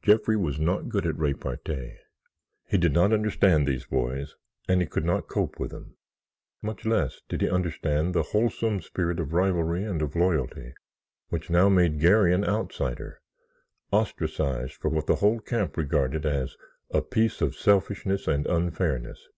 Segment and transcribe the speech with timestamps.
[0.00, 1.98] Jeffrey was not good at repartee;
[2.66, 4.34] he did not understand these boys
[4.66, 5.96] and he could not cope with them.
[6.62, 10.72] Much less did he understand the wholesome spirit of rivalry and of loyalty
[11.28, 16.56] which now made Garry an outsider—ostracized for what the whole camp regarded as
[16.90, 19.28] a piece of selfishness and unfairness.